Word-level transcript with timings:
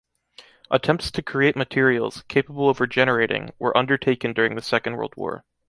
Attempts 0.71 1.11
to 1.11 1.21
create 1.21 1.55
materials, 1.55 2.23
capable 2.27 2.67
of 2.71 2.81
regenerating, 2.81 3.51
were 3.59 3.77
undertaken 3.77 4.33
during 4.33 4.55
the 4.55 4.61
Second 4.63 4.97
World 4.97 5.13
War. 5.15 5.45